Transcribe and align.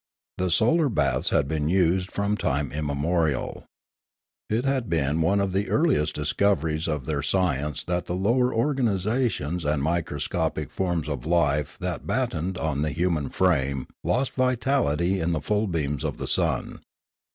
The 0.39 0.49
solar 0.49 0.89
baths 0.89 1.29
had 1.29 1.47
been 1.47 1.69
used 1.69 2.11
from 2.11 2.35
time 2.35 2.71
immemorial. 2.71 3.65
It 4.49 4.65
had 4.65 4.89
been 4.89 5.21
one 5.21 5.39
of 5.39 5.53
the 5.53 5.69
earliest 5.69 6.15
discoveries 6.15 6.87
of 6.87 7.05
their 7.05 7.21
science 7.21 7.83
that 7.83 8.07
the 8.07 8.15
lower 8.15 8.51
organisations 8.51 9.63
and 9.63 9.83
microscopic 9.83 10.71
forms 10.71 11.07
of 11.07 11.27
life 11.27 11.77
that 11.81 12.07
bat 12.07 12.29
A 12.29 12.31
Catastrophe 12.41 12.59
151 12.65 12.71
tened 12.71 12.77
on 12.77 12.81
the 12.81 12.91
human 12.91 13.29
frame 13.29 13.87
lost 14.03 14.31
vitality 14.31 15.19
in 15.19 15.33
the 15.33 15.39
full 15.39 15.67
beams 15.67 16.03
of 16.03 16.17
the 16.17 16.25
sun. 16.25 16.79